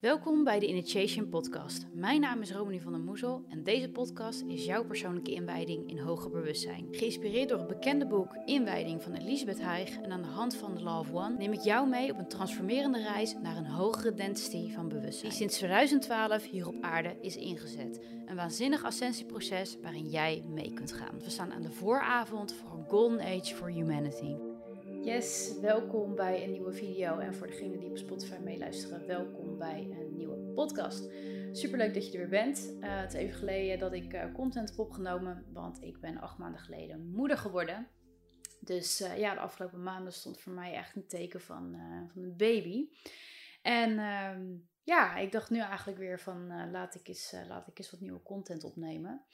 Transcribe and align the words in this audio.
Welkom 0.00 0.44
bij 0.44 0.58
de 0.58 0.66
Initiation 0.66 1.28
Podcast. 1.28 1.86
Mijn 1.92 2.20
naam 2.20 2.40
is 2.40 2.52
Romani 2.52 2.80
van 2.80 2.92
der 2.92 3.00
Moezel 3.00 3.44
en 3.48 3.62
deze 3.62 3.90
podcast 3.90 4.42
is 4.46 4.64
jouw 4.64 4.84
persoonlijke 4.84 5.32
inwijding 5.32 5.90
in 5.90 5.98
hoger 5.98 6.30
bewustzijn. 6.30 6.88
Geïnspireerd 6.90 7.48
door 7.48 7.58
het 7.58 7.66
bekende 7.66 8.06
boek 8.06 8.34
Inwijding 8.44 9.02
van 9.02 9.12
Elisabeth 9.12 9.60
Haig 9.60 10.00
en 10.00 10.12
aan 10.12 10.22
de 10.22 10.28
hand 10.28 10.56
van 10.56 10.74
The 10.74 10.82
Law 10.82 10.98
of 10.98 11.12
One 11.12 11.36
neem 11.36 11.52
ik 11.52 11.60
jou 11.60 11.88
mee 11.88 12.10
op 12.10 12.18
een 12.18 12.28
transformerende 12.28 13.02
reis 13.02 13.34
naar 13.42 13.56
een 13.56 13.66
hogere 13.66 14.14
density 14.14 14.72
van 14.72 14.88
bewustzijn. 14.88 15.28
Die 15.30 15.38
sinds 15.38 15.56
2012 15.56 16.44
hier 16.50 16.68
op 16.68 16.76
aarde 16.80 17.16
is 17.20 17.36
ingezet. 17.36 18.00
Een 18.26 18.36
waanzinnig 18.36 18.84
ascensieproces 18.84 19.76
waarin 19.82 20.08
jij 20.08 20.44
mee 20.48 20.72
kunt 20.72 20.92
gaan. 20.92 21.18
We 21.22 21.30
staan 21.30 21.52
aan 21.52 21.62
de 21.62 21.72
vooravond 21.72 22.54
voor 22.54 22.78
een 22.78 22.88
Golden 22.88 23.20
Age 23.20 23.54
for 23.54 23.68
Humanity. 23.68 24.45
Yes, 25.06 25.58
welkom 25.60 26.14
bij 26.14 26.44
een 26.44 26.50
nieuwe 26.50 26.72
video. 26.72 27.18
En 27.18 27.34
voor 27.34 27.46
degenen 27.46 27.80
die 27.80 27.90
op 27.90 27.96
Spotify 27.96 28.36
meeluisteren, 28.42 29.06
welkom 29.06 29.58
bij 29.58 29.88
een 29.90 30.16
nieuwe 30.16 30.52
podcast. 30.54 31.10
Superleuk 31.52 31.94
dat 31.94 32.06
je 32.06 32.12
er 32.12 32.18
weer 32.18 32.28
bent. 32.44 32.74
Uh, 32.80 33.00
het 33.00 33.14
is 33.14 33.20
even 33.20 33.34
geleden 33.34 33.78
dat 33.78 33.92
ik 33.92 34.12
uh, 34.12 34.34
content 34.34 34.68
heb 34.68 34.78
opgenomen, 34.78 35.44
want 35.52 35.82
ik 35.82 36.00
ben 36.00 36.20
acht 36.20 36.38
maanden 36.38 36.60
geleden 36.60 37.10
moeder 37.10 37.38
geworden. 37.38 37.88
Dus 38.60 39.00
uh, 39.00 39.18
ja, 39.18 39.34
de 39.34 39.40
afgelopen 39.40 39.82
maanden 39.82 40.12
stond 40.12 40.40
voor 40.40 40.52
mij 40.52 40.74
echt 40.74 40.96
een 40.96 41.06
teken 41.06 41.40
van, 41.40 41.76
van 42.12 42.22
een 42.22 42.36
baby. 42.36 42.88
En 43.62 43.98
ehm, 43.98 44.42
ja, 44.82 45.16
ik 45.16 45.32
dacht 45.32 45.50
nu 45.50 45.58
eigenlijk 45.58 45.98
weer 45.98 46.20
van 46.20 46.70
laat, 46.70 46.94
ik 46.94 47.08
eens, 47.08 47.34
laat 47.48 47.68
ik 47.68 47.78
eens 47.78 47.90
wat 47.90 48.00
nieuwe 48.00 48.22
content 48.22 48.64
opnemen. 48.64 49.26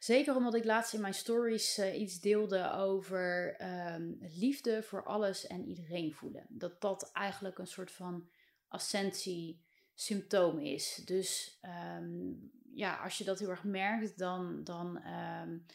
Zeker 0.00 0.36
omdat 0.36 0.54
ik 0.54 0.64
laatst 0.64 0.94
in 0.94 1.00
mijn 1.00 1.14
stories 1.14 1.78
uh, 1.78 2.00
iets 2.00 2.20
deelde 2.20 2.72
over 2.72 3.56
um, 3.94 4.18
liefde 4.20 4.82
voor 4.82 5.04
alles 5.04 5.46
en 5.46 5.64
iedereen 5.64 6.12
voelen. 6.14 6.46
Dat 6.48 6.80
dat 6.80 7.10
eigenlijk 7.12 7.58
een 7.58 7.66
soort 7.66 7.90
van 7.90 8.28
ascensie 8.68 9.64
symptoom 9.94 10.58
is. 10.58 11.02
Dus 11.04 11.58
um, 11.98 12.50
ja, 12.74 12.96
als 12.96 13.18
je 13.18 13.24
dat 13.24 13.38
heel 13.38 13.48
erg 13.48 13.64
merkt, 13.64 14.18
dan, 14.18 14.64
dan 14.64 15.06
um, 15.06 15.66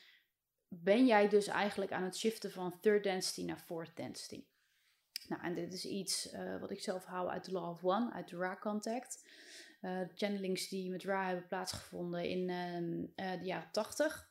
ben 0.68 1.06
jij 1.06 1.30
dus 1.30 1.48
eigenlijk 1.48 1.92
aan 1.92 2.04
het 2.04 2.18
shiften 2.18 2.52
van 2.52 2.80
third 2.80 3.04
density 3.04 3.46
naar 3.46 3.60
fourth 3.60 3.96
density. 3.96 4.46
Nou, 5.28 5.44
en 5.44 5.54
dit 5.54 5.74
is 5.74 5.86
iets 5.86 6.34
uh, 6.34 6.60
wat 6.60 6.72
ik 6.72 6.82
zelf 6.82 7.06
hou 7.06 7.30
uit 7.30 7.46
de 7.46 7.52
Law 7.52 7.70
of 7.70 7.84
One, 7.84 8.14
uit 8.14 8.30
de 8.30 8.38
Ra 8.38 8.58
Contact 8.58 9.24
uh, 9.86 10.00
channelings 10.16 10.68
die 10.68 10.90
met 10.90 11.04
Ra 11.04 11.26
hebben 11.26 11.48
plaatsgevonden 11.48 12.30
in 12.30 12.50
uh, 13.16 13.32
de 13.40 13.46
jaren 13.46 13.72
80. 13.72 14.30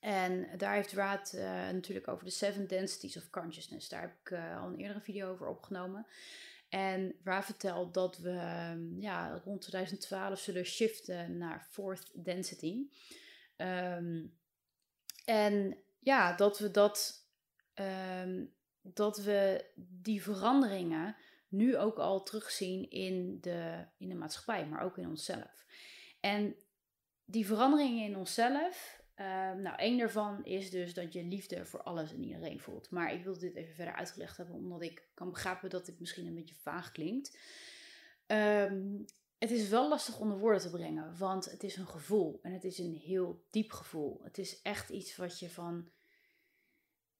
En 0.00 0.48
daar 0.56 0.74
heeft 0.74 0.92
Ra 0.92 1.22
uh, 1.34 1.42
natuurlijk 1.70 2.08
over 2.08 2.24
de 2.24 2.30
Seven 2.30 2.66
Densities 2.66 3.16
of 3.16 3.30
Consciousness. 3.30 3.88
Daar 3.88 4.00
heb 4.00 4.16
ik 4.20 4.32
al 4.32 4.66
een 4.66 4.78
eerdere 4.78 5.00
video 5.00 5.30
over 5.30 5.46
opgenomen. 5.46 6.06
En 6.68 7.14
Ra 7.24 7.42
vertelt 7.42 7.94
dat 7.94 8.18
we 8.18 8.70
um, 8.72 9.00
ja, 9.00 9.40
rond 9.44 9.60
2012 9.60 10.38
zullen 10.38 10.64
shiften 10.64 11.38
naar 11.38 11.66
Fourth 11.70 12.10
Density. 12.24 12.88
Um, 13.56 14.38
en 15.24 15.76
ja, 15.98 16.36
dat 16.36 16.58
we 16.58 16.70
dat, 16.70 17.26
dat 18.82 19.18
we 19.18 19.64
die 19.76 20.22
veranderingen 20.22 21.16
nu 21.52 21.76
ook 21.76 21.98
al 21.98 22.22
terugzien 22.22 22.90
in 22.90 23.38
de, 23.40 23.86
in 23.98 24.08
de 24.08 24.14
maatschappij, 24.14 24.66
maar 24.66 24.82
ook 24.82 24.98
in 24.98 25.08
onszelf. 25.08 25.64
En 26.20 26.56
die 27.24 27.46
veranderingen 27.46 28.04
in 28.04 28.16
onszelf, 28.16 29.02
uh, 29.16 29.26
nou, 29.52 29.76
één 29.76 29.98
daarvan 29.98 30.44
is 30.44 30.70
dus 30.70 30.94
dat 30.94 31.12
je 31.12 31.24
liefde 31.24 31.66
voor 31.66 31.82
alles 31.82 32.12
en 32.12 32.24
iedereen 32.24 32.60
voelt. 32.60 32.90
Maar 32.90 33.12
ik 33.12 33.24
wil 33.24 33.38
dit 33.38 33.54
even 33.54 33.74
verder 33.74 33.94
uitgelegd 33.94 34.36
hebben, 34.36 34.56
omdat 34.56 34.82
ik 34.82 35.08
kan 35.14 35.30
begrijpen 35.30 35.70
dat 35.70 35.86
dit 35.86 36.00
misschien 36.00 36.26
een 36.26 36.34
beetje 36.34 36.54
vaag 36.54 36.92
klinkt. 36.92 37.38
Um, 38.26 39.04
het 39.38 39.50
is 39.50 39.68
wel 39.68 39.88
lastig 39.88 40.18
onder 40.18 40.38
woorden 40.38 40.62
te 40.62 40.70
brengen, 40.70 41.18
want 41.18 41.50
het 41.50 41.62
is 41.62 41.76
een 41.76 41.86
gevoel 41.86 42.38
en 42.42 42.52
het 42.52 42.64
is 42.64 42.78
een 42.78 42.94
heel 42.94 43.44
diep 43.50 43.70
gevoel. 43.70 44.20
Het 44.22 44.38
is 44.38 44.62
echt 44.62 44.88
iets 44.88 45.16
wat 45.16 45.38
je 45.38 45.50
van, 45.50 45.90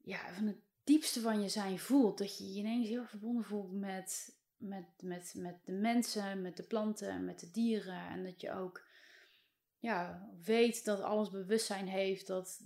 ja, 0.02 0.32
van 0.34 0.46
het 0.46 0.58
diepste 0.84 1.20
van 1.20 1.40
je 1.42 1.48
zijn 1.48 1.78
voelt. 1.78 2.18
Dat 2.18 2.38
je 2.38 2.52
je 2.52 2.58
ineens 2.58 2.88
heel 2.88 3.04
verbonden 3.04 3.44
voelt 3.44 3.72
met, 3.72 4.36
met, 4.56 4.84
met, 5.02 5.32
met 5.36 5.64
de 5.64 5.72
mensen, 5.72 6.42
met 6.42 6.56
de 6.56 6.62
planten, 6.62 7.24
met 7.24 7.40
de 7.40 7.50
dieren. 7.50 8.08
En 8.08 8.24
dat 8.24 8.40
je 8.40 8.52
ook 8.52 8.90
ja, 9.78 10.28
weet 10.44 10.84
dat 10.84 11.00
alles 11.00 11.30
bewustzijn 11.30 11.88
heeft. 11.88 12.26
Dat, 12.26 12.62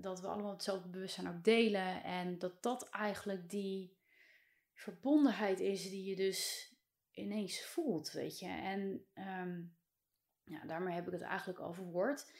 dat 0.00 0.20
we 0.20 0.26
allemaal 0.26 0.52
hetzelfde 0.52 0.88
bewustzijn 0.88 1.28
ook 1.28 1.44
delen. 1.44 2.02
En 2.02 2.38
dat 2.38 2.62
dat 2.62 2.88
eigenlijk 2.90 3.50
die 3.50 3.96
verbondenheid 4.74 5.60
is 5.60 5.82
die 5.82 6.04
je 6.04 6.16
dus 6.16 6.72
ineens 7.10 7.64
voelt, 7.64 8.12
weet 8.12 8.38
je. 8.38 8.46
En 8.46 9.06
um, 9.14 9.76
ja, 10.44 10.64
daarmee 10.66 10.94
heb 10.94 11.06
ik 11.06 11.12
het 11.12 11.22
eigenlijk 11.22 11.58
al 11.58 11.72
verwoord. 11.72 12.32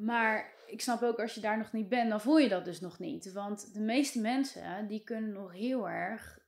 Maar 0.00 0.54
ik 0.66 0.80
snap 0.80 1.02
ook 1.02 1.20
als 1.20 1.34
je 1.34 1.40
daar 1.40 1.58
nog 1.58 1.72
niet 1.72 1.88
bent, 1.88 2.10
dan 2.10 2.20
voel 2.20 2.38
je 2.38 2.48
dat 2.48 2.64
dus 2.64 2.80
nog 2.80 2.98
niet. 2.98 3.32
Want 3.32 3.74
de 3.74 3.80
meeste 3.80 4.20
mensen 4.20 4.86
die 4.86 5.04
kunnen 5.04 5.32
nog 5.32 5.52
heel 5.52 5.88
erg 5.88 6.38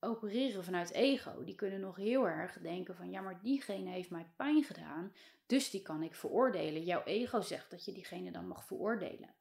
opereren 0.00 0.64
vanuit 0.64 0.92
ego. 0.92 1.44
Die 1.44 1.54
kunnen 1.54 1.80
nog 1.80 1.96
heel 1.96 2.28
erg 2.28 2.58
denken 2.58 2.96
van 2.96 3.10
ja, 3.10 3.20
maar 3.20 3.40
diegene 3.42 3.90
heeft 3.90 4.10
mij 4.10 4.32
pijn 4.36 4.64
gedaan, 4.64 5.12
dus 5.46 5.70
die 5.70 5.82
kan 5.82 6.02
ik 6.02 6.14
veroordelen. 6.14 6.84
Jouw 6.84 7.04
ego 7.04 7.40
zegt 7.40 7.70
dat 7.70 7.84
je 7.84 7.92
diegene 7.92 8.30
dan 8.30 8.46
mag 8.46 8.64
veroordelen. 8.64 9.34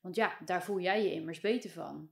Want 0.00 0.14
ja, 0.16 0.38
daar 0.44 0.62
voel 0.62 0.80
jij 0.80 1.04
je 1.04 1.12
immers 1.12 1.40
beter 1.40 1.70
van. 1.70 2.10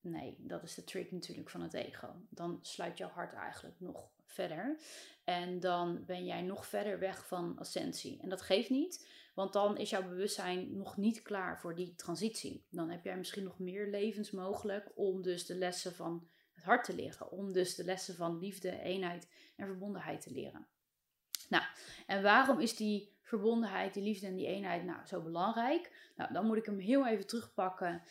Nee, 0.00 0.36
dat 0.38 0.62
is 0.62 0.74
de 0.74 0.84
trick 0.84 1.12
natuurlijk 1.12 1.50
van 1.50 1.62
het 1.62 1.74
ego. 1.74 2.14
Dan 2.28 2.58
sluit 2.62 2.98
jouw 2.98 3.08
hart 3.08 3.32
eigenlijk 3.32 3.80
nog 3.80 4.10
verder. 4.24 4.80
En 5.24 5.60
dan 5.60 6.04
ben 6.06 6.24
jij 6.24 6.42
nog 6.42 6.66
verder 6.66 6.98
weg 6.98 7.26
van 7.26 7.58
ascensie. 7.58 8.20
En 8.22 8.28
dat 8.28 8.42
geeft 8.42 8.70
niet, 8.70 9.08
want 9.34 9.52
dan 9.52 9.76
is 9.78 9.90
jouw 9.90 10.08
bewustzijn 10.08 10.76
nog 10.76 10.96
niet 10.96 11.22
klaar 11.22 11.60
voor 11.60 11.74
die 11.74 11.94
transitie. 11.94 12.66
Dan 12.70 12.90
heb 12.90 13.04
jij 13.04 13.16
misschien 13.16 13.44
nog 13.44 13.58
meer 13.58 13.86
levens 13.86 14.30
mogelijk 14.30 14.92
om 14.94 15.22
dus 15.22 15.46
de 15.46 15.54
lessen 15.54 15.94
van 15.94 16.28
het 16.52 16.64
hart 16.64 16.84
te 16.84 16.94
leren. 16.94 17.30
Om 17.30 17.52
dus 17.52 17.74
de 17.74 17.84
lessen 17.84 18.14
van 18.14 18.38
liefde, 18.38 18.80
eenheid 18.80 19.28
en 19.56 19.66
verbondenheid 19.66 20.20
te 20.20 20.32
leren. 20.32 20.66
Nou, 21.48 21.64
en 22.06 22.22
waarom 22.22 22.60
is 22.60 22.76
die 22.76 23.18
verbondenheid, 23.20 23.94
die 23.94 24.02
liefde 24.02 24.26
en 24.26 24.34
die 24.34 24.46
eenheid 24.46 24.84
nou 24.84 25.06
zo 25.06 25.22
belangrijk? 25.22 26.10
Nou, 26.16 26.32
dan 26.32 26.46
moet 26.46 26.56
ik 26.56 26.66
hem 26.66 26.78
heel 26.78 27.06
even 27.06 27.26
terugpakken. 27.26 28.02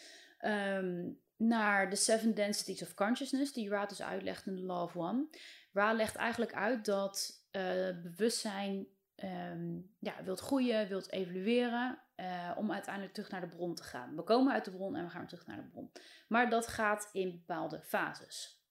Um, 0.41 1.19
naar 1.39 1.89
de 1.89 1.95
Seven 1.95 2.33
Densities 2.33 2.81
of 2.81 2.93
Consciousness, 2.93 3.53
die 3.53 3.69
Ra 3.69 3.85
dus 3.85 4.01
uitlegt 4.01 4.45
in 4.45 4.55
The 4.55 4.61
Law 4.61 4.83
of 4.83 4.95
One. 4.95 5.27
Ra 5.73 5.93
legt 5.93 6.15
eigenlijk 6.15 6.53
uit 6.53 6.85
dat 6.85 7.43
uh, 7.51 7.61
bewustzijn 8.01 8.87
um, 9.15 9.95
ja, 9.99 10.23
wilt 10.23 10.39
groeien, 10.39 10.87
wilt 10.87 11.11
evolueren, 11.11 11.99
uh, 12.15 12.51
om 12.55 12.71
uiteindelijk 12.71 13.13
terug 13.13 13.29
naar 13.29 13.41
de 13.41 13.55
bron 13.55 13.75
te 13.75 13.83
gaan. 13.83 14.15
We 14.15 14.23
komen 14.23 14.53
uit 14.53 14.65
de 14.65 14.71
bron 14.71 14.95
en 14.95 15.03
we 15.03 15.09
gaan 15.09 15.27
terug 15.27 15.47
naar 15.47 15.57
de 15.57 15.67
bron. 15.67 15.91
Maar 16.27 16.49
dat 16.49 16.67
gaat 16.67 17.09
in 17.11 17.31
bepaalde 17.31 17.81
fases. 17.81 18.63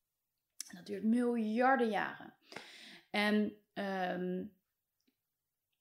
Dat 0.75 0.87
duurt 0.87 1.05
miljarden 1.05 1.91
jaren. 1.91 2.35
En 3.11 3.53
um, 3.75 4.53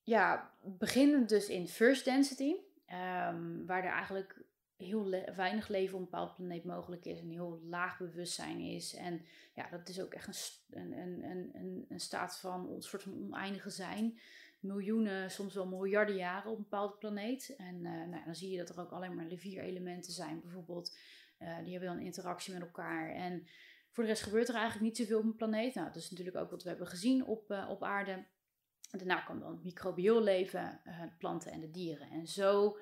ja, 0.04 0.52
beginnend 0.62 1.30
dus 1.30 1.50
in 1.50 1.68
First 1.68 2.06
Density, 2.06 2.56
um, 2.92 3.66
waar 3.66 3.84
er 3.84 3.92
eigenlijk 3.92 4.42
heel 4.78 5.10
weinig 5.36 5.68
leven 5.68 5.94
op 5.94 6.00
een 6.00 6.10
bepaalde 6.10 6.34
planeet 6.34 6.64
mogelijk 6.64 7.06
is. 7.06 7.20
Een 7.20 7.32
heel 7.32 7.62
laag 7.64 7.98
bewustzijn 7.98 8.60
is. 8.60 8.96
En 8.96 9.26
ja, 9.54 9.70
dat 9.70 9.90
is 9.90 10.02
ook 10.02 10.14
echt 10.14 10.62
een, 10.70 10.92
een, 10.92 11.24
een, 11.24 11.86
een, 11.90 12.00
staat 12.00 12.40
van 12.40 12.70
een 12.70 12.82
soort 12.82 13.04
van 13.04 13.14
oneindige 13.14 13.70
zijn. 13.70 14.20
Miljoenen, 14.60 15.32
soms 15.32 15.54
wel 15.54 15.68
miljarden 15.68 16.16
jaren 16.16 16.52
op 16.52 16.58
een 16.58 16.64
bepaalde 16.64 16.98
planeet. 16.98 17.56
En 17.58 17.76
uh, 17.76 18.06
nou, 18.08 18.26
dan 18.26 18.36
zie 18.36 18.52
je 18.52 18.58
dat 18.58 18.70
er 18.70 18.80
ook 18.82 18.92
alleen 18.92 19.16
maar 19.16 19.26
vier 19.36 19.62
elementen 19.62 20.12
zijn, 20.12 20.42
bijvoorbeeld. 20.42 20.98
Uh, 21.40 21.58
die 21.64 21.72
hebben 21.72 21.90
dan 21.90 22.00
interactie 22.00 22.54
met 22.54 22.62
elkaar. 22.62 23.10
En 23.10 23.48
voor 23.92 24.04
de 24.04 24.10
rest 24.10 24.24
gebeurt 24.24 24.48
er 24.48 24.56
eigenlijk 24.56 24.86
niet 24.86 24.98
zoveel 24.98 25.20
op 25.20 25.24
een 25.24 25.36
planeet. 25.36 25.76
Nou, 25.76 25.88
dat 25.88 25.96
is 25.96 26.10
natuurlijk 26.10 26.38
ook 26.38 26.52
wat 26.52 26.64
we 26.64 26.70
hebben 26.70 26.88
gezien 26.88 27.26
op, 27.26 27.52
uh, 27.52 27.70
op 27.70 27.84
aarde. 27.84 28.26
Daarna 28.92 29.22
kwam 29.22 29.40
dan 29.40 29.52
het 29.52 29.64
microbieel 29.64 30.24
leven, 30.24 30.82
de 30.84 31.16
planten 31.18 31.52
en 31.52 31.60
de 31.60 31.72
dieren. 31.72 32.10
En 32.10 32.28
zo 32.28 32.78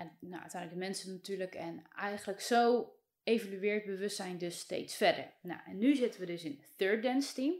en 0.00 0.16
nou, 0.20 0.40
uiteindelijk 0.42 0.80
de 0.80 0.86
mensen 0.86 1.12
natuurlijk. 1.12 1.54
En 1.54 1.82
eigenlijk 1.96 2.40
zo 2.40 2.92
evolueert 3.22 3.84
bewustzijn 3.84 4.38
dus 4.38 4.58
steeds 4.58 4.96
verder. 4.96 5.32
Nou, 5.42 5.60
en 5.66 5.78
nu 5.78 5.94
zitten 5.94 6.20
we 6.20 6.26
dus 6.26 6.44
in 6.44 6.62
third 6.76 7.02
density. 7.02 7.52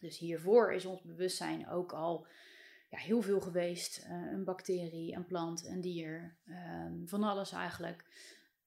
Dus 0.00 0.18
hiervoor 0.18 0.72
is 0.72 0.84
ons 0.84 1.02
bewustzijn 1.02 1.68
ook 1.68 1.92
al 1.92 2.26
ja, 2.90 2.98
heel 2.98 3.22
veel 3.22 3.40
geweest. 3.40 4.04
Uh, 4.04 4.32
een 4.32 4.44
bacterie, 4.44 5.14
een 5.14 5.26
plant, 5.26 5.66
een 5.66 5.80
dier, 5.80 6.36
um, 6.46 7.08
van 7.08 7.22
alles 7.22 7.52
eigenlijk. 7.52 8.04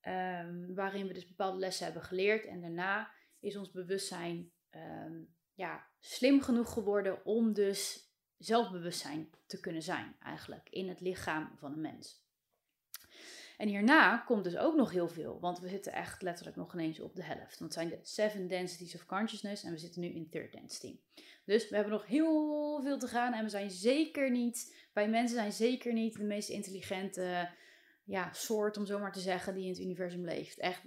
Um, 0.07 0.75
waarin 0.75 1.07
we 1.07 1.13
dus 1.13 1.27
bepaalde 1.27 1.59
lessen 1.59 1.85
hebben 1.85 2.03
geleerd. 2.03 2.45
En 2.45 2.61
daarna 2.61 3.11
is 3.39 3.55
ons 3.55 3.71
bewustzijn 3.71 4.51
um, 4.71 5.33
ja, 5.53 5.87
slim 5.99 6.41
genoeg 6.41 6.73
geworden 6.73 7.25
om 7.25 7.53
dus 7.53 8.11
zelfbewustzijn 8.37 9.29
te 9.45 9.59
kunnen 9.59 9.81
zijn 9.81 10.15
eigenlijk 10.19 10.69
in 10.69 10.89
het 10.89 11.01
lichaam 11.01 11.51
van 11.57 11.71
een 11.71 11.81
mens. 11.81 12.22
En 13.57 13.67
hierna 13.67 14.17
komt 14.17 14.43
dus 14.43 14.57
ook 14.57 14.75
nog 14.75 14.91
heel 14.91 15.07
veel, 15.07 15.39
want 15.39 15.59
we 15.59 15.67
zitten 15.67 15.93
echt 15.93 16.21
letterlijk 16.21 16.57
nog 16.57 16.73
ineens 16.73 16.99
op 16.99 17.15
de 17.15 17.23
helft. 17.23 17.59
Want 17.59 17.73
zijn 17.73 17.89
de 17.89 17.99
seven 18.01 18.47
densities 18.47 18.95
of 18.95 19.05
consciousness 19.05 19.63
en 19.63 19.71
we 19.71 19.77
zitten 19.77 20.01
nu 20.01 20.07
in 20.07 20.29
third 20.29 20.51
density. 20.51 20.99
Dus 21.45 21.69
we 21.69 21.75
hebben 21.75 21.93
nog 21.93 22.05
heel 22.05 22.81
veel 22.83 22.97
te 22.97 23.07
gaan 23.07 23.33
en 23.33 23.43
we 23.43 23.49
zijn 23.49 23.71
zeker 23.71 24.31
niet, 24.31 24.75
wij 24.93 25.09
mensen 25.09 25.37
zijn 25.37 25.51
zeker 25.51 25.93
niet 25.93 26.17
de 26.17 26.23
meest 26.23 26.49
intelligente 26.49 27.49
ja, 28.03 28.33
soort, 28.33 28.77
om 28.77 28.85
zo 28.85 28.99
maar 28.99 29.11
te 29.11 29.19
zeggen, 29.19 29.53
die 29.53 29.63
in 29.63 29.69
het 29.69 29.79
universum 29.79 30.25
leeft. 30.25 30.59
Echt 30.59 30.81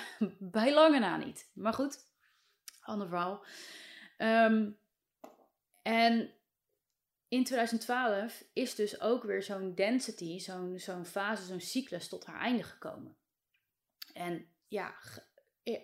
bij 0.38 0.74
lange 0.74 0.98
na 0.98 1.16
niet. 1.16 1.50
Maar 1.52 1.72
goed, 1.72 1.98
ander 2.80 3.08
verhaal. 3.08 3.44
Um, 4.18 4.78
en 5.82 6.30
in 7.28 7.44
2012 7.44 8.44
is 8.52 8.74
dus 8.74 9.00
ook 9.00 9.22
weer 9.22 9.42
zo'n 9.42 9.74
density, 9.74 10.38
zo'n 10.76 11.04
fase, 11.04 11.44
zo'n 11.44 11.60
cyclus 11.60 12.08
tot 12.08 12.26
haar 12.26 12.40
einde 12.40 12.62
gekomen. 12.62 13.16
En 14.12 14.46
ja, 14.68 14.94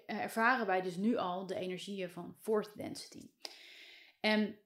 ervaren 0.06 0.67
wij 0.67 0.82
dus 0.82 0.96
nu 0.96 1.17
al 1.17 1.46
de 1.46 1.55
energieën 1.55 2.11
van 2.11 2.37
fourth 2.41 2.76
density. 2.76 3.31
En 4.20 4.58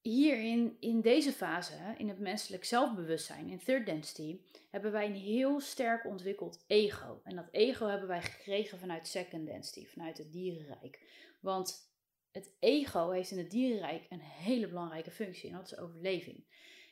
hierin, 0.00 0.76
in 0.80 1.00
deze 1.00 1.32
fase, 1.32 1.94
in 1.98 2.08
het 2.08 2.18
menselijk 2.18 2.64
zelfbewustzijn, 2.64 3.48
in 3.48 3.58
third 3.58 3.86
density, 3.86 4.40
hebben 4.70 4.92
wij 4.92 5.06
een 5.06 5.14
heel 5.14 5.60
sterk 5.60 6.06
ontwikkeld 6.06 6.64
ego. 6.66 7.20
En 7.24 7.36
dat 7.36 7.48
ego 7.50 7.86
hebben 7.86 8.08
wij 8.08 8.22
gekregen 8.22 8.78
vanuit 8.78 9.06
second 9.06 9.46
density, 9.46 9.86
vanuit 9.86 10.18
het 10.18 10.32
dierenrijk. 10.32 11.00
Want 11.40 11.94
het 12.36 12.52
ego 12.58 13.10
heeft 13.10 13.30
in 13.30 13.38
het 13.38 13.50
dierenrijk 13.50 14.06
een 14.08 14.20
hele 14.20 14.68
belangrijke 14.68 15.10
functie 15.10 15.50
en 15.50 15.56
dat 15.56 15.72
is 15.72 15.78
overleving. 15.78 16.44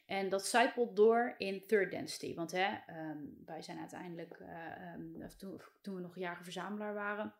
En 0.06 0.28
dat 0.28 0.46
zijpelt 0.46 0.96
door 0.96 1.34
in 1.38 1.66
third 1.66 1.90
density. 1.90 2.34
Want 2.34 2.50
hè, 2.50 2.76
ehm, 2.86 3.18
wij 3.44 3.62
zijn 3.62 3.78
uiteindelijk, 3.78 4.38
uh, 4.40 5.26
toen, 5.38 5.60
toen, 5.82 5.94
we 5.94 6.00
nog 6.00 6.18
jager-verzamelaar 6.18 6.94
waren, 6.94 7.34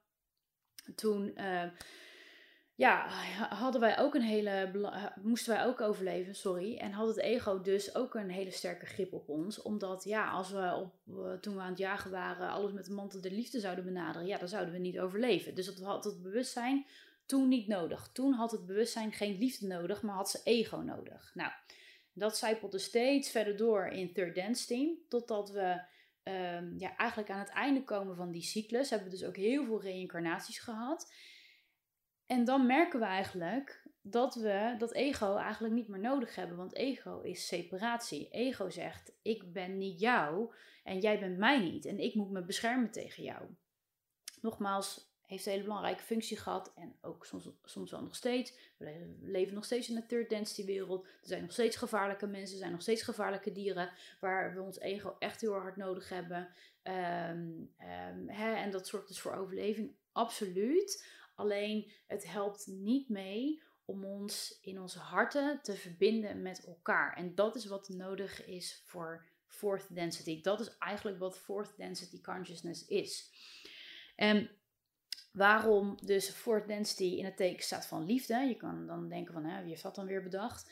toen 0.95 1.37
ehm, 1.37 1.69
ja, 2.75 3.07
hadden 3.49 3.81
wij 3.81 3.99
ook 3.99 4.15
een 4.15 4.23
hele, 4.23 4.71
moesten 5.23 5.55
wij 5.55 5.65
ook 5.65 5.81
overleven, 5.81 6.35
sorry. 6.35 6.77
En 6.77 6.93
had 6.93 7.09
het 7.09 7.19
ego 7.19 7.61
dus 7.61 7.95
ook 7.95 8.15
een 8.15 8.31
hele 8.31 8.51
sterke 8.51 8.87
grip 8.87 9.13
op 9.13 9.29
ons. 9.29 9.63
Omdat 9.63 10.05
ja, 10.05 10.31
als 10.31 10.51
we 10.51 10.75
op, 10.75 10.95
toen 11.43 11.55
we 11.55 11.61
aan 11.61 11.69
het 11.69 11.79
jagen 11.79 12.11
waren, 12.11 12.49
alles 12.49 12.73
met 12.73 12.85
de 12.85 12.93
mantel 12.93 13.21
de 13.21 13.31
liefde 13.31 13.61
zouden 13.61 13.85
benaderen, 13.85 14.27
ja, 14.27 14.39
dan 14.39 14.49
zouden 14.49 14.75
we 14.75 14.81
niet 14.81 15.01
overleven. 15.01 15.55
Dus 15.55 15.75
dat 15.75 16.05
het 16.05 16.23
bewustzijn 16.23 16.87
toen 17.27 17.49
niet 17.49 17.67
nodig. 17.69 18.11
Toen 18.13 18.33
had 18.33 18.51
het 18.51 18.67
bewustzijn 18.67 19.13
geen 19.13 19.39
liefde 19.39 19.67
nodig, 19.67 20.03
maar 20.03 20.15
had 20.15 20.31
ze 20.31 20.41
ego 20.45 20.77
nodig. 20.77 21.31
Nou, 21.35 21.53
dat 22.13 22.37
zijpelde 22.37 22.79
steeds 22.79 23.31
verder 23.31 23.57
door 23.57 23.87
in 23.87 24.13
third 24.13 24.35
density, 24.35 24.89
totdat 25.09 25.51
we 25.51 25.83
um, 26.23 26.79
ja, 26.79 26.97
eigenlijk 26.97 27.31
aan 27.31 27.39
het 27.39 27.49
einde 27.49 27.85
komen 27.85 28.17
van 28.17 28.31
die 28.31 28.43
cyclus. 28.43 28.91
Hebben 28.91 29.11
we 29.11 29.17
dus 29.17 29.27
ook 29.27 29.37
heel 29.37 29.65
veel 29.65 29.83
reïncarnaties 29.83 30.59
gehad. 30.59 31.13
En 32.27 32.45
dan 32.45 32.67
merken 32.67 33.01
we 33.01 33.07
eigenlijk 33.07 33.83
dat 34.03 34.35
we 34.35 34.75
dat 34.79 34.93
ego 34.93 35.37
eigenlijk 35.37 35.75
niet 35.75 35.89
meer 35.89 36.01
nodig 36.01 36.35
hebben. 36.35 36.57
Want 36.57 36.75
ego 36.75 37.21
is 37.21 37.47
separatie. 37.47 38.29
Ego 38.31 38.71
zegt: 38.71 39.13
Ik 39.23 39.53
ben 39.53 39.79
niet 39.79 40.01
jou 40.01 40.55
en 40.83 41.01
jij 41.01 41.19
bent 41.19 41.39
mij 41.39 41.61
niet. 41.61 41.85
En 41.85 41.99
ik 41.99 42.15
moet 42.15 42.31
me 42.31 42.45
beschermen 42.45 42.91
tegen 42.91 43.23
jou. 43.23 43.43
Nogmaals, 44.41 45.14
heeft 45.35 45.47
een 45.47 45.53
hele 45.53 45.65
belangrijke 45.65 46.03
functie 46.03 46.37
gehad. 46.37 46.73
En 46.75 46.97
ook 47.01 47.27
soms, 47.27 47.49
soms 47.65 47.91
wel 47.91 48.03
nog 48.03 48.17
steeds. 48.17 48.55
We 48.77 49.17
leven 49.21 49.55
nog 49.55 49.65
steeds 49.65 49.89
in 49.89 49.95
de 49.95 50.07
third 50.07 50.29
density 50.29 50.65
wereld. 50.65 51.05
Er 51.05 51.29
zijn 51.29 51.43
nog 51.43 51.53
steeds 51.53 51.77
gevaarlijke 51.77 52.27
mensen. 52.27 52.53
Er 52.53 52.61
zijn 52.61 52.73
nog 52.73 52.83
steeds 52.83 53.03
gevaarlijke 53.03 53.53
dieren. 53.53 53.93
Waar 54.21 54.55
we 54.55 54.61
ons 54.61 54.79
ego 54.79 55.17
echt 55.19 55.41
heel 55.41 55.53
hard 55.53 55.77
nodig 55.77 56.09
hebben. 56.09 56.49
Ehm, 56.83 57.51
ehm, 57.79 58.27
hè, 58.27 58.55
en 58.55 58.71
dat 58.71 58.89
zorgt 58.89 59.09
dus 59.09 59.21
voor 59.21 59.35
overleving. 59.35 59.95
Absoluut. 60.13 61.07
Alleen 61.35 61.93
het 62.07 62.27
helpt 62.27 62.67
niet 62.67 63.09
mee 63.09 63.63
om 63.85 64.05
ons 64.05 64.59
in 64.61 64.81
onze 64.81 64.99
harten 64.99 65.61
te 65.63 65.75
verbinden 65.75 66.43
met 66.43 66.65
elkaar. 66.65 67.17
En 67.17 67.35
dat 67.35 67.55
is 67.57 67.67
wat 67.67 67.89
nodig 67.89 68.47
is 68.47 68.83
voor 68.85 69.27
fourth 69.47 69.95
density. 69.95 70.43
Dat 70.43 70.61
is 70.61 70.79
eigenlijk 70.79 71.19
wat 71.19 71.39
fourth 71.39 71.77
density 71.77 72.21
consciousness 72.21 72.87
is. 72.87 73.31
En 74.17 74.51
waarom 75.35 75.97
dus 76.03 76.31
fourth 76.31 76.67
density 76.67 77.17
in 77.17 77.25
het 77.25 77.37
teken 77.37 77.63
staat 77.63 77.87
van 77.87 78.07
liefde, 78.07 78.37
je 78.37 78.57
kan 78.57 78.87
dan 78.87 79.09
denken 79.09 79.33
van 79.33 79.45
hè, 79.45 79.61
wie 79.61 79.71
heeft 79.71 79.83
dat 79.83 79.95
dan 79.95 80.07
weer 80.07 80.23
bedacht, 80.23 80.71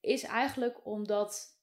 is 0.00 0.22
eigenlijk 0.22 0.86
omdat 0.86 1.58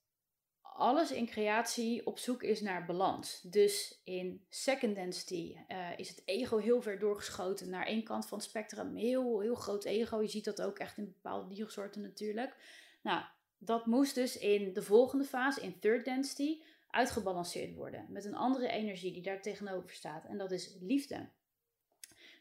alles 0.61 1.11
in 1.11 1.25
creatie 1.25 2.05
op 2.05 2.17
zoek 2.17 2.43
is 2.43 2.61
naar 2.61 2.85
balans. 2.85 3.41
Dus 3.41 4.01
in 4.03 4.45
second 4.49 4.95
density 4.95 5.55
uh, 5.67 5.89
is 5.97 6.09
het 6.09 6.21
ego 6.25 6.57
heel 6.57 6.81
ver 6.81 6.99
doorgeschoten 6.99 7.69
naar 7.69 7.85
één 7.85 8.03
kant 8.03 8.27
van 8.27 8.37
het 8.37 8.47
spectrum. 8.47 8.95
Heel, 8.95 9.39
heel 9.39 9.55
groot 9.55 9.83
ego. 9.83 10.21
Je 10.21 10.27
ziet 10.27 10.45
dat 10.45 10.61
ook 10.61 10.79
echt 10.79 10.97
in 10.97 11.05
bepaalde 11.05 11.55
diersoorten 11.55 12.01
natuurlijk. 12.01 12.55
Nou, 13.01 13.23
dat 13.57 13.85
moest 13.85 14.15
dus 14.15 14.37
in 14.37 14.73
de 14.73 14.81
volgende 14.81 15.25
fase, 15.25 15.61
in 15.61 15.79
third 15.79 16.05
density, 16.05 16.61
uitgebalanceerd 16.89 17.75
worden. 17.75 18.05
Met 18.09 18.25
een 18.25 18.35
andere 18.35 18.67
energie 18.67 19.13
die 19.13 19.23
daar 19.23 19.41
tegenover 19.41 19.89
staat. 19.89 20.25
En 20.25 20.37
dat 20.37 20.51
is 20.51 20.77
liefde. 20.81 21.29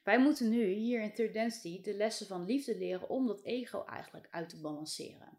Wij 0.06 0.19
moeten 0.19 0.49
nu 0.49 0.64
hier 0.64 1.03
in 1.03 1.12
third 1.12 1.32
density 1.32 1.82
de 1.82 1.94
lessen 1.94 2.26
van 2.26 2.44
liefde 2.44 2.79
leren 2.79 3.08
om 3.08 3.26
dat 3.26 3.43
ego 3.43 3.85
eigenlijk 3.85 4.29
uit 4.31 4.49
te 4.49 4.61
balanceren. 4.61 5.38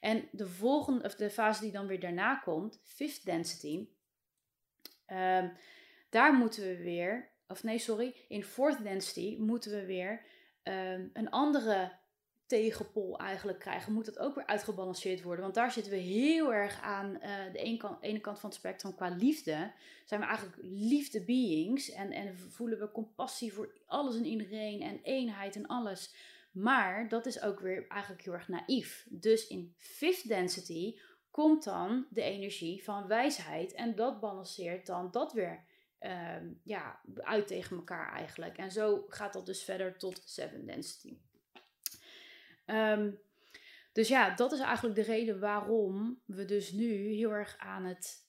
En 0.00 0.28
de 0.32 0.46
volgende, 0.46 1.04
of 1.04 1.14
de 1.14 1.30
fase 1.30 1.60
die 1.60 1.72
dan 1.72 1.86
weer 1.86 2.00
daarna 2.00 2.36
komt, 2.36 2.80
fifth 2.84 3.24
density, 3.24 3.88
um, 5.06 5.52
daar 6.10 6.34
moeten 6.34 6.62
we 6.62 6.76
weer, 6.76 7.32
of 7.48 7.62
nee, 7.62 7.78
sorry, 7.78 8.14
in 8.28 8.44
fourth 8.44 8.82
density 8.82 9.36
moeten 9.38 9.70
we 9.70 9.86
weer 9.86 10.26
um, 10.62 11.10
een 11.12 11.30
andere 11.30 11.92
tegenpol 12.46 13.18
eigenlijk 13.18 13.58
krijgen. 13.58 13.92
Moet 13.92 14.04
dat 14.04 14.18
ook 14.18 14.34
weer 14.34 14.46
uitgebalanceerd 14.46 15.22
worden? 15.22 15.42
Want 15.42 15.54
daar 15.54 15.72
zitten 15.72 15.92
we 15.92 15.98
heel 15.98 16.54
erg 16.54 16.80
aan 16.80 17.14
uh, 17.14 17.52
de 17.52 17.58
ene 17.58 17.76
kant, 17.76 18.02
ene 18.02 18.20
kant 18.20 18.40
van 18.40 18.50
het 18.50 18.58
spectrum 18.58 18.94
qua 18.94 19.08
liefde. 19.08 19.72
Zijn 20.04 20.20
we 20.20 20.26
eigenlijk 20.26 20.58
liefde 20.62 21.24
beings 21.24 21.90
en, 21.90 22.12
en 22.12 22.38
voelen 22.38 22.78
we 22.78 22.90
compassie 22.90 23.52
voor 23.52 23.78
alles 23.86 24.16
en 24.16 24.24
iedereen 24.24 24.80
en 24.80 25.00
eenheid 25.02 25.56
en 25.56 25.66
alles. 25.66 26.14
Maar 26.52 27.08
dat 27.08 27.26
is 27.26 27.42
ook 27.42 27.60
weer 27.60 27.86
eigenlijk 27.88 28.24
heel 28.24 28.32
erg 28.32 28.48
naïef. 28.48 29.06
Dus 29.10 29.46
in 29.46 29.74
fifth 29.76 30.28
density 30.28 30.98
komt 31.30 31.64
dan 31.64 32.06
de 32.10 32.22
energie 32.22 32.84
van 32.84 33.06
wijsheid. 33.06 33.72
En 33.72 33.94
dat 33.94 34.20
balanceert 34.20 34.86
dan 34.86 35.10
dat 35.10 35.32
weer 35.32 35.64
uh, 36.00 36.36
ja, 36.62 37.00
uit 37.14 37.46
tegen 37.46 37.76
elkaar 37.76 38.12
eigenlijk. 38.12 38.56
En 38.56 38.70
zo 38.70 39.04
gaat 39.08 39.32
dat 39.32 39.46
dus 39.46 39.62
verder 39.62 39.98
tot 39.98 40.22
seven 40.24 40.66
density. 40.66 41.18
Um, 42.66 43.18
dus 43.92 44.08
ja, 44.08 44.34
dat 44.34 44.52
is 44.52 44.58
eigenlijk 44.58 44.94
de 44.94 45.02
reden 45.02 45.40
waarom 45.40 46.20
we 46.24 46.44
dus 46.44 46.72
nu 46.72 46.92
heel 46.92 47.30
erg 47.30 47.56
aan 47.58 47.84
het 47.84 48.24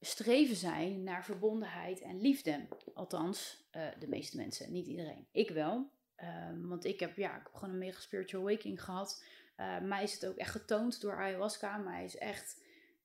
streven 0.00 0.56
zijn 0.56 1.02
naar 1.02 1.24
verbondenheid 1.24 2.00
en 2.00 2.20
liefde. 2.20 2.66
Althans, 2.94 3.64
uh, 3.72 3.86
de 3.98 4.08
meeste 4.08 4.36
mensen, 4.36 4.72
niet 4.72 4.86
iedereen. 4.86 5.26
Ik 5.30 5.50
wel. 5.50 5.90
Um, 6.50 6.68
want 6.68 6.84
ik 6.84 7.00
heb, 7.00 7.16
ja, 7.16 7.36
ik 7.36 7.42
heb 7.42 7.54
gewoon 7.54 7.74
een 7.74 7.80
mega 7.80 8.00
spiritual 8.00 8.42
awakening 8.42 8.82
gehad. 8.82 9.24
Uh, 9.56 9.80
mij 9.80 10.02
is 10.02 10.12
het 10.12 10.26
ook 10.26 10.36
echt 10.36 10.50
getoond 10.50 11.00
door 11.00 11.16
ayahuasca. 11.16 11.76
Mij 11.76 12.04
is 12.04 12.16
echt 12.16 12.62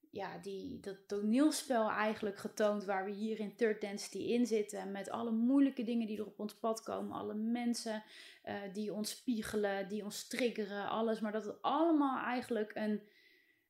ja, 0.09 0.37
die, 0.37 0.79
dat 0.79 1.07
toneelspel 1.07 1.89
eigenlijk 1.89 2.37
getoond 2.37 2.85
waar 2.85 3.05
we 3.05 3.11
hier 3.11 3.39
in 3.39 3.55
Third 3.55 3.81
Density 3.81 4.17
in 4.17 4.45
zitten. 4.45 4.91
Met 4.91 5.09
alle 5.09 5.31
moeilijke 5.31 5.83
dingen 5.83 6.07
die 6.07 6.17
er 6.17 6.25
op 6.25 6.39
ons 6.39 6.55
pad 6.55 6.83
komen. 6.83 7.11
Alle 7.11 7.33
mensen 7.33 8.03
uh, 8.45 8.55
die 8.73 8.93
ons 8.93 9.09
spiegelen, 9.09 9.87
die 9.87 10.03
ons 10.03 10.27
triggeren, 10.27 10.89
alles. 10.89 11.19
Maar 11.19 11.31
dat 11.31 11.45
het 11.45 11.61
allemaal 11.61 12.23
eigenlijk 12.23 12.71
een, 12.75 13.01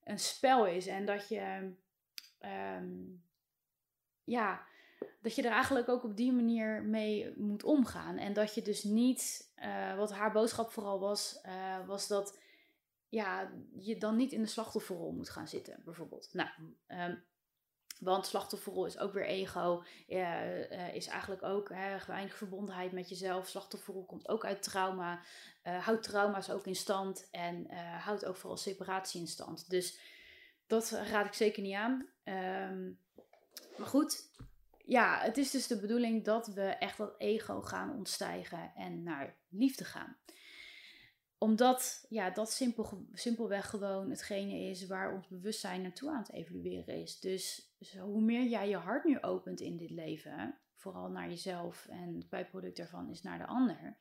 een 0.04 0.20
spel 0.20 0.68
is. 0.68 0.88
En 0.88 1.06
dat 1.06 1.28
je, 1.28 1.74
um, 2.80 3.24
ja, 4.24 4.68
dat 5.22 5.36
je 5.36 5.42
er 5.42 5.52
eigenlijk 5.52 5.90
ook 5.90 6.04
op 6.04 6.18
die 6.18 6.32
manier 6.32 6.84
mee 6.84 7.34
moet 7.38 7.64
omgaan. 7.64 8.18
En 8.18 8.34
dat 8.34 8.56
je 8.56 8.62
dus 8.62 8.84
niet, 8.84 9.52
uh, 9.58 9.98
wat 9.98 10.12
haar 10.12 10.32
boodschap 10.32 10.72
vooral 10.72 11.00
was, 11.00 11.40
uh, 11.46 11.88
was 11.88 12.08
dat 12.08 12.40
ja, 13.10 13.52
je 13.76 13.98
dan 13.98 14.16
niet 14.16 14.32
in 14.32 14.42
de 14.42 14.48
slachtofferrol 14.48 15.12
moet 15.12 15.30
gaan 15.30 15.48
zitten, 15.48 15.82
bijvoorbeeld. 15.86 16.30
Nou, 16.34 16.50
um, 16.88 17.24
want 18.00 18.26
slachtofferrol 18.26 18.86
is 18.86 18.98
ook 18.98 19.14
weer 19.14 19.26
ego, 19.26 19.84
uh, 20.08 20.96
is 20.96 21.08
eigenlijk 21.08 21.44
ook 21.44 21.70
hè, 21.70 21.98
weinig 22.08 22.36
verbondenheid 22.36 22.92
met 22.92 23.10
jezelf. 23.10 23.48
Slachtofferrol 23.48 24.06
komt 24.06 24.28
ook 24.28 24.46
uit 24.46 24.64
trauma, 24.64 25.22
uh, 25.64 25.86
houdt 25.86 26.04
trauma's 26.04 26.50
ook 26.50 26.66
in 26.66 26.76
stand 26.76 27.28
en 27.32 27.68
uh, 27.72 28.06
houdt 28.06 28.26
ook 28.26 28.36
vooral 28.36 28.58
separatie 28.58 29.22
in 29.22 29.28
stand. 29.28 29.70
Dus 29.70 30.00
dat 30.68 30.90
raad 30.90 31.26
ik 31.26 31.34
zeker 31.34 31.62
niet 31.62 31.76
aan. 31.76 32.08
Um, 32.24 33.00
maar 33.78 33.88
goed, 33.88 34.30
ja, 34.86 35.20
het 35.20 35.38
is 35.38 35.52
dus 35.52 35.68
de 35.68 35.80
bedoeling 35.80 36.26
dat 36.26 36.48
we 36.48 36.62
echt 36.62 36.98
dat 36.98 37.16
ego 37.18 37.62
gaan 37.62 37.96
ontstijgen 37.96 38.72
en 38.76 39.04
naar 39.04 39.36
liefde 39.50 39.86
gaan. 39.86 40.18
Omdat 41.40 42.06
ja, 42.10 42.30
dat 42.30 42.52
simpel, 42.52 43.08
simpelweg 43.14 43.70
gewoon 43.70 44.10
hetgene 44.10 44.60
is 44.60 44.88
waar 44.88 45.14
ons 45.14 45.28
bewustzijn 45.28 45.82
naartoe 45.82 46.10
aan 46.10 46.22
het 46.22 46.32
evolueren 46.32 47.02
is. 47.02 47.20
Dus, 47.20 47.72
hoe 48.00 48.22
meer 48.22 48.48
jij 48.48 48.70
je 48.70 48.78
hart 48.78 49.04
nu 49.04 49.22
opent 49.22 49.60
in 49.60 49.78
dit 49.78 49.90
leven, 49.90 50.60
vooral 50.76 51.10
naar 51.10 51.30
jezelf 51.30 51.88
en 51.90 52.16
het 52.16 52.30
bijproduct 52.30 52.78
daarvan 52.78 53.10
is 53.10 53.22
naar 53.22 53.38
de 53.38 53.48
ander, 53.48 53.98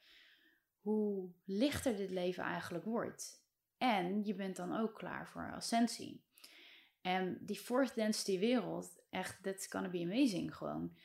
hoe 0.80 1.30
lichter 1.44 1.96
dit 1.96 2.10
leven 2.10 2.44
eigenlijk 2.44 2.84
wordt. 2.84 3.46
En 3.76 4.24
je 4.24 4.34
bent 4.34 4.56
dan 4.56 4.76
ook 4.76 4.94
klaar 4.94 5.28
voor 5.28 5.52
ascensie. 5.54 6.24
En 7.00 7.38
die 7.40 7.58
fourth 7.58 7.94
density 7.94 8.38
wereld, 8.38 9.00
echt, 9.10 9.42
that's 9.42 9.66
gonna 9.66 9.88
be 9.88 10.02
amazing 10.02 10.56
gewoon. 10.56 10.96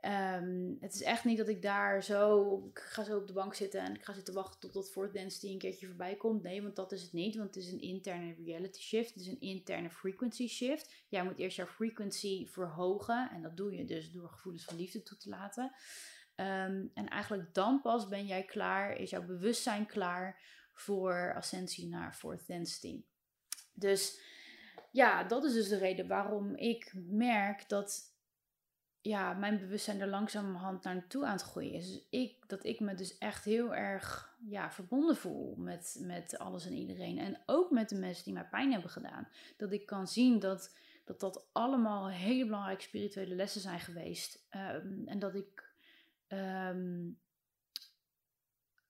Ehm, 0.00 0.74
het 0.80 0.94
is 0.94 1.02
echt 1.02 1.24
niet 1.24 1.38
dat 1.38 1.48
ik 1.48 1.62
daar 1.62 2.04
zo, 2.04 2.70
ga 2.74 3.04
zo 3.04 3.18
op 3.18 3.26
de 3.26 3.32
bank 3.32 3.54
zitten 3.54 3.80
en 3.80 3.94
ik 3.94 4.04
ga 4.04 4.12
zitten 4.12 4.34
wachten 4.34 4.60
tot 4.60 4.72
dat 4.72 4.90
fourth 4.90 5.12
density 5.12 5.46
een 5.46 5.58
keertje 5.58 5.86
voorbij 5.86 6.16
komt. 6.16 6.42
Nee, 6.42 6.62
want 6.62 6.76
dat 6.76 6.92
is 6.92 7.02
het 7.02 7.12
niet, 7.12 7.36
want 7.36 7.54
het 7.54 7.64
is 7.64 7.72
een 7.72 7.80
interne 7.80 8.34
reality 8.44 8.80
shift, 8.80 9.14
het 9.14 9.20
is 9.20 9.26
een 9.26 9.40
interne 9.40 9.90
frequency 9.90 10.48
shift. 10.48 10.94
Jij 11.08 11.24
moet 11.24 11.38
eerst 11.38 11.56
jouw 11.56 11.66
frequency 11.66 12.46
verhogen 12.46 13.30
en 13.30 13.42
dat 13.42 13.56
doe 13.56 13.72
je 13.72 13.84
dus 13.84 14.10
door 14.10 14.28
gevoelens 14.28 14.64
van 14.64 14.76
liefde 14.76 15.02
toe 15.02 15.16
te 15.16 15.28
laten. 15.28 15.72
Ehm, 16.34 16.86
en 16.94 17.08
eigenlijk 17.08 17.54
dan 17.54 17.80
pas 17.80 18.08
ben 18.08 18.26
jij 18.26 18.44
klaar, 18.44 18.92
is 18.92 19.10
jouw 19.10 19.24
bewustzijn 19.24 19.86
klaar 19.86 20.40
voor 20.74 21.34
ascensie 21.36 21.88
naar 21.88 22.14
fourth 22.14 22.46
density. 22.46 23.02
Dus 23.72 24.20
ja, 24.90 25.24
dat 25.24 25.44
is 25.44 25.52
dus 25.52 25.68
de 25.68 25.78
reden 25.78 26.08
waarom 26.08 26.56
ik 26.56 26.92
merk 26.94 27.68
dat 27.68 28.18
ja, 29.02 29.32
mijn 29.32 29.58
bewustzijn 29.58 30.00
er 30.00 30.08
langzamerhand 30.08 30.84
naartoe 30.84 31.26
aan 31.26 31.32
het 31.32 31.42
groeien 31.42 31.72
is. 31.72 31.86
Dus 31.86 32.06
ik, 32.10 32.48
dat 32.48 32.64
ik 32.64 32.80
me 32.80 32.94
dus 32.94 33.18
echt 33.18 33.44
heel 33.44 33.74
erg 33.74 34.36
ja, 34.48 34.70
verbonden 34.70 35.16
voel 35.16 35.54
met, 35.56 35.98
met 36.00 36.38
alles 36.38 36.66
en 36.66 36.74
iedereen. 36.74 37.18
En 37.18 37.42
ook 37.46 37.70
met 37.70 37.88
de 37.88 37.98
mensen 37.98 38.24
die 38.24 38.32
mij 38.32 38.48
pijn 38.50 38.72
hebben 38.72 38.90
gedaan. 38.90 39.28
Dat 39.56 39.72
ik 39.72 39.86
kan 39.86 40.08
zien 40.08 40.38
dat 40.38 40.74
dat, 41.04 41.20
dat 41.20 41.48
allemaal 41.52 42.10
hele 42.10 42.44
belangrijke 42.44 42.82
spirituele 42.82 43.34
lessen 43.34 43.60
zijn 43.60 43.80
geweest. 43.80 44.46
Ehm, 44.50 45.06
en 45.06 45.18
dat 45.18 45.34
ik 45.34 45.74
ehm, 46.26 47.08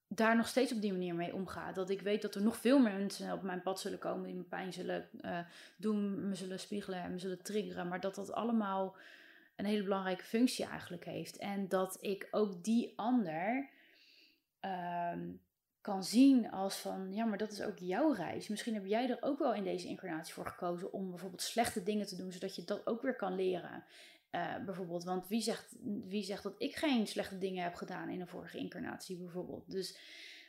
daar 0.09 0.37
nog 0.37 0.49
steeds 0.49 0.73
op 0.73 0.81
die 0.81 0.93
manier 0.93 1.15
mee 1.15 1.35
omga. 1.35 1.73
Dat 1.73 1.91
ik 1.91 2.01
weet 2.01 2.23
dat 2.23 2.35
er 2.35 2.43
nog 2.43 2.57
veel 2.57 2.79
meer 2.79 2.93
mensen 2.93 3.33
op 3.33 3.43
mijn 3.43 3.63
pad 3.63 3.81
zullen 3.81 3.99
komen 3.99 4.27
die 4.27 4.35
me 4.35 4.43
pijn 4.43 4.73
zullen 4.73 5.09
uh, 5.21 5.39
doen, 5.77 6.29
me 6.29 6.35
zullen 6.35 6.61
spiegelen 6.61 7.03
en 7.03 7.13
me 7.13 7.19
zullen 7.19 7.43
triggeren. 7.43 7.89
Maar 7.89 8.01
dat 8.01 8.15
dat 8.15 8.33
allemaal 8.33 8.97
een 9.61 9.71
hele 9.71 9.83
belangrijke 9.83 10.25
functie 10.25 10.65
eigenlijk 10.65 11.05
heeft. 11.05 11.37
En 11.37 11.69
dat 11.69 11.99
ik 12.01 12.29
ook 12.31 12.65
die 12.65 12.93
ander 12.97 13.71
ehm, 14.61 15.31
kan 15.81 16.05
zien 16.05 16.51
als 16.51 16.77
van, 16.77 17.13
ja, 17.13 17.25
maar 17.25 17.39
dat 17.39 17.53
is 17.53 17.63
ook 17.63 17.79
jouw 17.79 18.13
reis. 18.13 18.49
Misschien 18.49 18.75
heb 18.75 18.87
jij 18.87 19.11
er 19.11 19.19
ook 19.21 19.39
wel 19.39 19.55
in 19.55 19.65
deze 19.65 19.89
incarnatie 19.89 20.35
voor 20.35 20.47
gekozen 20.47 20.93
om 20.93 21.11
bijvoorbeeld 21.11 21.43
slechte 21.43 21.83
dingen 21.83 22.07
te 22.07 22.17
doen, 22.17 22.33
zodat 22.33 22.57
je 22.57 22.65
dat 22.65 22.87
ook 22.87 23.03
weer 23.03 23.17
kan 23.17 23.35
leren. 23.35 23.85
Uh, 24.31 24.65
bijvoorbeeld, 24.65 25.05
want 25.05 25.29
wie 25.29 25.41
zegt, 25.41 25.77
wie 26.07 26.23
zegt 26.23 26.43
dat 26.43 26.55
ik 26.59 26.77
geen 26.77 27.07
slechte 27.07 27.39
dingen 27.39 27.63
heb 27.63 27.75
gedaan 27.75 28.09
in 28.09 28.21
een 28.21 28.29
vorige 28.29 28.59
incarnatie 28.59 29.17
bijvoorbeeld. 29.17 29.71
Dus 29.71 29.99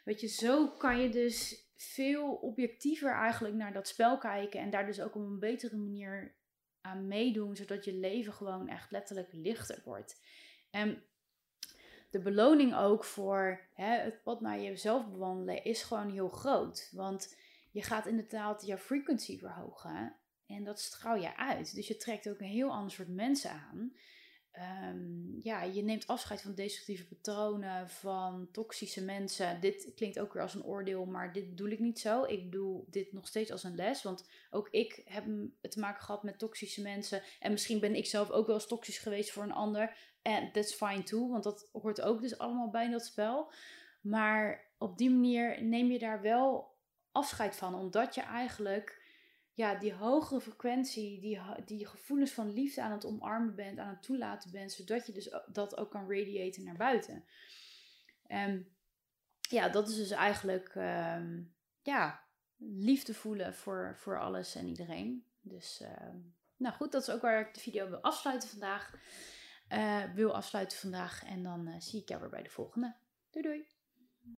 weet 0.03 0.21
je, 0.21 0.27
zo 0.27 0.67
kan 0.67 0.99
je 0.99 1.09
dus 1.09 1.65
veel 1.75 2.33
objectiever 2.33 3.13
eigenlijk 3.13 3.55
naar 3.55 3.73
dat 3.73 3.87
spel 3.87 4.17
kijken 4.17 4.59
en 4.59 4.69
daar 4.69 4.85
dus 4.85 5.01
ook 5.01 5.15
op 5.15 5.21
een 5.21 5.39
betere 5.39 5.75
manier 5.75 6.35
aan 6.81 7.07
meedoen, 7.07 7.55
zodat 7.55 7.85
je 7.85 7.93
leven 7.93 8.33
gewoon 8.33 8.67
echt 8.67 8.91
letterlijk 8.91 9.29
lichter 9.31 9.81
wordt. 9.85 10.21
En 10.69 11.03
de 12.09 12.19
beloning 12.19 12.75
ook 12.75 13.03
voor 13.03 13.67
hè, 13.73 13.97
het 13.97 14.23
pad 14.23 14.41
naar 14.41 14.61
jezelf 14.61 15.11
bewandelen 15.11 15.63
is 15.63 15.83
gewoon 15.83 16.09
heel 16.09 16.29
groot. 16.29 16.89
Want 16.91 17.35
je 17.71 17.83
gaat 17.83 18.05
inderdaad 18.05 18.65
jouw 18.65 18.77
frequency 18.77 19.39
verhogen 19.39 20.15
en 20.45 20.63
dat 20.63 20.79
straal 20.79 21.15
je 21.15 21.37
uit. 21.37 21.75
Dus 21.75 21.87
je 21.87 21.97
trekt 21.97 22.29
ook 22.29 22.39
een 22.39 22.45
heel 22.45 22.71
ander 22.71 22.91
soort 22.91 23.07
mensen 23.07 23.51
aan. 23.51 23.95
Um, 24.57 25.39
ja, 25.43 25.63
je 25.63 25.83
neemt 25.83 26.07
afscheid 26.07 26.41
van 26.41 26.55
destructieve 26.55 27.07
patronen, 27.07 27.89
van 27.89 28.47
toxische 28.51 29.03
mensen. 29.03 29.59
Dit 29.61 29.91
klinkt 29.95 30.19
ook 30.19 30.33
weer 30.33 30.41
als 30.41 30.53
een 30.53 30.63
oordeel, 30.63 31.05
maar 31.05 31.33
dit 31.33 31.49
bedoel 31.49 31.69
ik 31.69 31.79
niet 31.79 31.99
zo. 31.99 32.23
Ik 32.23 32.43
bedoel 32.43 32.85
dit 32.89 33.13
nog 33.13 33.27
steeds 33.27 33.51
als 33.51 33.63
een 33.63 33.75
les, 33.75 34.03
want 34.03 34.27
ook 34.49 34.69
ik 34.69 35.01
heb 35.05 35.25
te 35.61 35.79
maken 35.79 36.03
gehad 36.03 36.23
met 36.23 36.39
toxische 36.39 36.81
mensen. 36.81 37.21
En 37.39 37.51
misschien 37.51 37.79
ben 37.79 37.95
ik 37.95 38.05
zelf 38.05 38.29
ook 38.29 38.45
wel 38.45 38.55
eens 38.55 38.67
toxisch 38.67 38.97
geweest 38.97 39.31
voor 39.31 39.43
een 39.43 39.51
ander. 39.51 39.97
En 40.21 40.51
that's 40.51 40.73
fine 40.73 41.03
too, 41.03 41.29
want 41.29 41.43
dat 41.43 41.69
hoort 41.71 42.01
ook 42.01 42.21
dus 42.21 42.37
allemaal 42.37 42.69
bij 42.69 42.89
dat 42.89 43.05
spel. 43.05 43.51
Maar 44.01 44.71
op 44.77 44.97
die 44.97 45.09
manier 45.09 45.63
neem 45.63 45.91
je 45.91 45.99
daar 45.99 46.21
wel 46.21 46.75
afscheid 47.11 47.55
van, 47.55 47.75
omdat 47.75 48.15
je 48.15 48.21
eigenlijk 48.21 49.00
ja, 49.61 49.75
die 49.75 49.93
hogere 49.93 50.41
frequentie, 50.41 51.19
die, 51.19 51.39
die 51.65 51.85
gevoelens 51.85 52.31
van 52.31 52.53
liefde 52.53 52.81
aan 52.81 52.91
het 52.91 53.05
omarmen 53.05 53.55
bent, 53.55 53.79
aan 53.79 53.89
het 53.89 54.03
toelaten 54.03 54.51
bent, 54.51 54.71
zodat 54.71 55.05
je 55.05 55.13
dus 55.13 55.35
dat 55.47 55.77
ook 55.77 55.91
kan 55.91 56.11
radiaten 56.11 56.63
naar 56.63 56.77
buiten. 56.77 57.25
En 58.27 58.67
ja, 59.39 59.69
dat 59.69 59.89
is 59.89 59.95
dus 59.95 60.11
eigenlijk 60.11 60.69
ehm, 60.75 61.41
ja, 61.81 62.23
liefde 62.57 63.13
voelen 63.13 63.55
voor, 63.55 63.95
voor 63.97 64.19
alles 64.19 64.55
en 64.55 64.67
iedereen. 64.67 65.25
Dus 65.41 65.81
ehm, 65.81 66.17
nou 66.57 66.75
goed, 66.75 66.91
dat 66.91 67.01
is 67.01 67.09
ook 67.09 67.21
waar 67.21 67.47
ik 67.47 67.53
de 67.53 67.59
video 67.59 67.89
wil 67.89 68.01
afsluiten 68.01 68.49
vandaag. 68.49 68.93
Uh, 69.69 70.03
wil 70.13 70.35
afsluiten 70.35 70.77
vandaag 70.77 71.23
en 71.25 71.43
dan 71.43 71.67
uh, 71.67 71.75
zie 71.79 72.01
ik 72.01 72.09
jou 72.09 72.21
weer 72.21 72.29
bij 72.29 72.43
de 72.43 72.49
volgende. 72.49 72.95
Doei 73.29 73.45
doei! 73.45 73.70